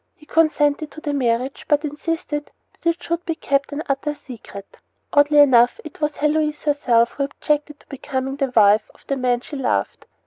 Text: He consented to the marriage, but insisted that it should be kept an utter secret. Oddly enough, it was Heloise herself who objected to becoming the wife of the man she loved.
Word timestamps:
He 0.15 0.25
consented 0.25 0.89
to 0.93 0.99
the 1.01 1.13
marriage, 1.13 1.65
but 1.67 1.85
insisted 1.85 2.49
that 2.81 2.89
it 2.89 3.03
should 3.03 3.23
be 3.23 3.35
kept 3.35 3.71
an 3.71 3.83
utter 3.87 4.15
secret. 4.15 4.77
Oddly 5.13 5.37
enough, 5.37 5.79
it 5.83 6.01
was 6.01 6.15
Heloise 6.15 6.63
herself 6.63 7.11
who 7.11 7.25
objected 7.25 7.79
to 7.81 7.87
becoming 7.87 8.37
the 8.37 8.51
wife 8.55 8.89
of 8.95 9.05
the 9.05 9.15
man 9.15 9.41
she 9.41 9.57
loved. 9.57 10.07